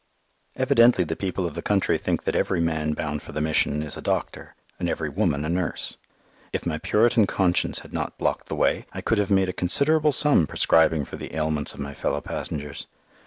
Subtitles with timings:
[0.55, 3.95] Evidently the people of the country think that every man bound for the Mission is
[3.95, 5.95] a doctor, and every woman a nurse.
[6.51, 10.11] If my Puritan conscience had not blocked the way, I could have made a considerable
[10.11, 12.87] sum prescribing for the ailments of my fellow passengers.